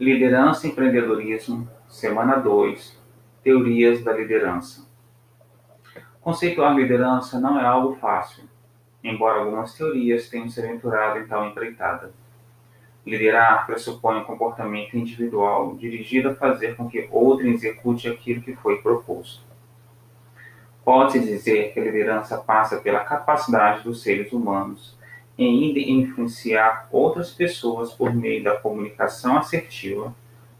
Liderança 0.00 0.66
e 0.66 0.70
empreendedorismo, 0.70 1.68
semana 1.86 2.34
2, 2.34 3.00
teorias 3.44 4.02
da 4.02 4.12
liderança. 4.12 4.84
Conceituar 6.20 6.74
liderança 6.74 7.38
não 7.38 7.60
é 7.60 7.64
algo 7.64 7.94
fácil, 8.00 8.42
embora 9.04 9.38
algumas 9.38 9.72
teorias 9.74 10.28
tenham 10.28 10.48
se 10.48 10.60
aventurado 10.60 11.20
em 11.20 11.28
tal 11.28 11.46
empreitada. 11.46 12.12
Liderar 13.06 13.66
pressupõe 13.66 14.16
um 14.16 14.24
comportamento 14.24 14.98
individual 14.98 15.76
dirigido 15.76 16.30
a 16.30 16.34
fazer 16.34 16.74
com 16.74 16.88
que 16.88 17.08
outro 17.12 17.46
execute 17.46 18.08
aquilo 18.08 18.42
que 18.42 18.56
foi 18.56 18.82
proposto. 18.82 19.44
Pode-se 20.84 21.20
dizer 21.20 21.72
que 21.72 21.78
a 21.78 21.84
liderança 21.84 22.36
passa 22.38 22.80
pela 22.80 23.04
capacidade 23.04 23.84
dos 23.84 24.02
seres 24.02 24.32
humanos 24.32 24.98
em 25.36 26.00
influenciar 26.00 26.88
outras 26.92 27.30
pessoas 27.30 27.92
por 27.92 28.14
meio 28.14 28.44
da 28.44 28.56
comunicação 28.56 29.36
assertiva, 29.36 30.14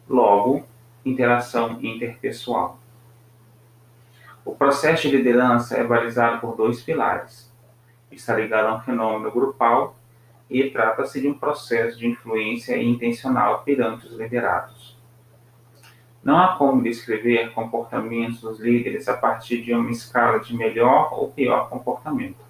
logo, 0.09 0.65
interação 1.05 1.79
interpessoal. 1.83 2.79
O 4.45 4.55
processo 4.55 5.09
de 5.09 5.17
liderança 5.17 5.77
é 5.77 5.85
balizado 5.85 6.41
por 6.41 6.57
dois 6.57 6.83
pilares. 6.83 7.51
Está 8.11 8.37
ligado 8.37 8.67
a 8.67 8.77
um 8.77 8.81
fenômeno 8.81 9.31
grupal 9.31 9.97
e 10.51 10.71
trata-se 10.71 11.21
de 11.21 11.29
um 11.29 11.35
processo 11.35 11.99
de 11.99 12.07
influência 12.07 12.81
intencional 12.81 13.63
perante 13.63 14.07
os 14.07 14.13
liderados. 14.13 14.95
Não 16.23 16.39
há 16.39 16.57
como 16.57 16.83
descrever 16.83 17.53
comportamentos 17.53 18.41
dos 18.41 18.59
líderes 18.59 19.09
a 19.09 19.17
partir 19.17 19.63
de 19.63 19.75
uma 19.75 19.91
escala 19.91 20.41
de 20.41 20.57
melhor 20.57 21.13
ou 21.13 21.31
pior 21.31 21.69
comportamento. 21.69 22.45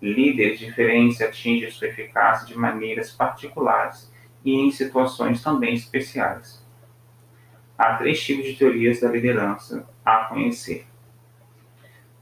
Líderes 0.00 0.60
diferentes 0.60 1.20
atingem 1.20 1.70
sua 1.70 1.88
eficácia 1.88 2.46
de 2.46 2.56
maneiras 2.56 3.10
particulares 3.10 4.12
e 4.44 4.54
em 4.54 4.70
situações 4.70 5.42
também 5.42 5.74
especiais. 5.74 6.64
Há 7.76 7.94
três 7.94 8.22
tipos 8.22 8.44
de 8.44 8.54
teorias 8.54 9.00
da 9.00 9.08
liderança 9.08 9.88
a 10.04 10.26
conhecer. 10.26 10.86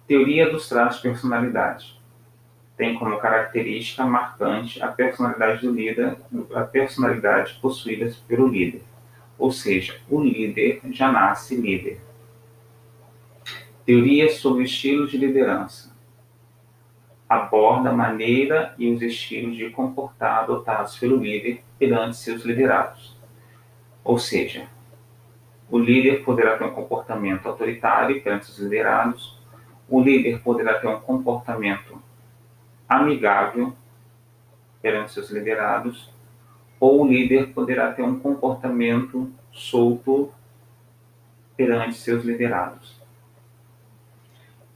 Teoria 0.06 0.50
dos 0.50 0.68
traços 0.68 1.02
de 1.02 1.08
personalidade. 1.08 2.00
Tem 2.78 2.98
como 2.98 3.18
característica 3.18 4.04
marcante 4.04 4.82
a 4.82 4.88
personalidade 4.88 5.62
do 5.62 5.72
líder, 5.72 6.16
a 6.54 6.62
personalidade 6.62 7.58
possuída 7.60 8.10
pelo 8.26 8.48
líder. 8.48 8.82
Ou 9.38 9.50
seja, 9.50 10.00
o 10.08 10.22
líder 10.22 10.80
já 10.92 11.12
nasce 11.12 11.56
líder. 11.56 12.00
Teoria 13.84 14.30
sobre 14.30 14.64
estilos 14.64 15.10
de 15.10 15.18
liderança 15.18 15.95
aborda 17.28 17.90
a 17.90 17.92
maneira 17.92 18.74
e 18.78 18.90
os 18.90 19.02
estilos 19.02 19.56
de 19.56 19.70
comportar 19.70 20.44
adotados 20.44 20.98
pelo 20.98 21.16
líder 21.16 21.62
perante 21.78 22.16
seus 22.16 22.44
liderados. 22.44 23.16
Ou 24.04 24.18
seja, 24.18 24.68
o 25.68 25.78
líder 25.78 26.22
poderá 26.24 26.56
ter 26.56 26.64
um 26.64 26.72
comportamento 26.72 27.46
autoritário 27.46 28.22
perante 28.22 28.50
os 28.50 28.58
liderados, 28.58 29.36
o 29.88 30.00
líder 30.00 30.40
poderá 30.40 30.78
ter 30.78 30.86
um 30.86 31.00
comportamento 31.00 32.00
amigável 32.88 33.74
perante 34.80 35.12
seus 35.12 35.30
liderados, 35.30 36.12
ou 36.78 37.02
o 37.02 37.06
líder 37.08 37.52
poderá 37.52 37.92
ter 37.92 38.02
um 38.02 38.20
comportamento 38.20 39.32
solto 39.50 40.32
perante 41.56 41.94
seus 41.94 42.24
liderados. 42.24 43.00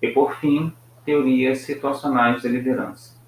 E 0.02 0.08
por 0.10 0.34
fim, 0.36 0.72
teorias 1.04 1.58
situacionais 1.58 2.42
de 2.42 2.48
liderança. 2.48 3.18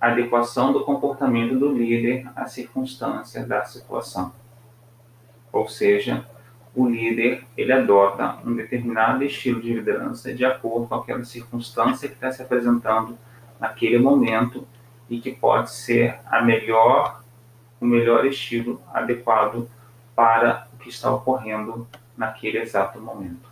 Adequação 0.00 0.72
do 0.72 0.84
comportamento 0.84 1.58
do 1.58 1.72
líder 1.72 2.26
à 2.34 2.46
circunstância 2.46 3.44
da 3.46 3.64
situação. 3.64 4.32
Ou 5.52 5.68
seja, 5.68 6.24
o 6.74 6.88
líder 6.88 7.44
ele 7.56 7.72
adota 7.72 8.38
um 8.44 8.54
determinado 8.54 9.24
estilo 9.24 9.60
de 9.60 9.74
liderança 9.74 10.32
de 10.32 10.44
acordo 10.44 10.86
com 10.86 10.94
aquela 10.94 11.24
circunstância 11.24 12.08
que 12.08 12.14
está 12.14 12.30
se 12.30 12.42
apresentando 12.42 13.18
naquele 13.58 13.98
momento 13.98 14.66
e 15.08 15.20
que 15.20 15.32
pode 15.32 15.72
ser 15.72 16.18
a 16.26 16.40
melhor, 16.40 17.22
o 17.80 17.84
melhor 17.84 18.24
estilo 18.24 18.80
adequado 18.94 19.68
para 20.14 20.68
o 20.72 20.78
que 20.78 20.88
está 20.88 21.12
ocorrendo 21.12 21.86
naquele 22.16 22.58
exato 22.58 23.00
momento. 23.00 23.49